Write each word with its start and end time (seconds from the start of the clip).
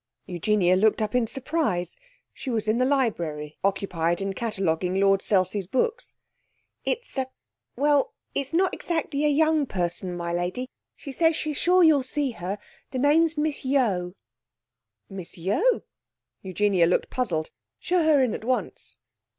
Eugenia 0.25 0.75
looked 0.75 0.99
up 0.99 1.13
in 1.13 1.27
surprise. 1.27 1.95
She 2.33 2.49
was 2.49 2.67
in 2.67 2.79
the 2.79 2.87
library, 2.87 3.59
occupied 3.63 4.19
in 4.19 4.33
cataloguing 4.33 4.99
Lord 4.99 5.21
Selsey's 5.21 5.67
books. 5.67 6.17
'It's 6.83 7.19
a 7.19 7.27
well 7.75 8.11
it's 8.33 8.51
not 8.51 8.73
exactly 8.73 9.25
a 9.25 9.29
young 9.29 9.67
person, 9.67 10.17
my 10.17 10.33
lady. 10.33 10.67
She 10.95 11.11
says 11.11 11.35
she's 11.35 11.57
sure 11.57 11.83
you 11.83 11.93
will 11.97 12.01
see 12.01 12.31
her. 12.31 12.57
The 12.89 12.97
name 12.97 13.25
is 13.25 13.37
Miss 13.37 13.63
Yeo.' 13.63 14.15
'Miss 15.07 15.37
Yeo?' 15.37 15.83
Eugenia 16.41 16.87
looked 16.87 17.11
puzzled. 17.11 17.51
'Show 17.77 18.01
her 18.03 18.23
in 18.23 18.33
at 18.33 18.43
once.' 18.43 18.97